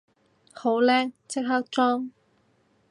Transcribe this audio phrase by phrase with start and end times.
[0.53, 2.09] 好叻，即刻裝